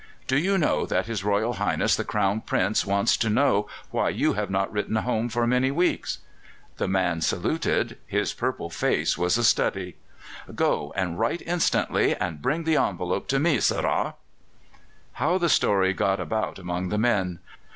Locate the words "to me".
13.27-13.59